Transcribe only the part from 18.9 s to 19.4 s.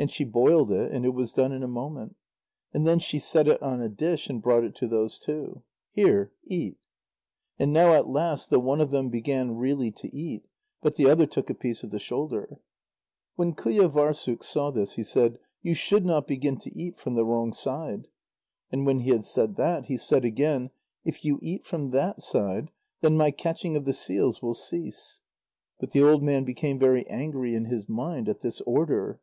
he had